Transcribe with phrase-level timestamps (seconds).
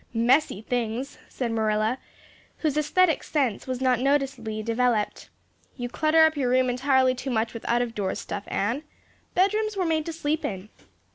[0.15, 1.99] "Messy things," said Marilla,
[2.57, 5.29] whose aesthetic sense was not noticeably developed.
[5.75, 8.81] "You clutter up your room entirely too much with out of doors stuff, Anne.
[9.35, 10.69] Bedrooms were made to sleep in."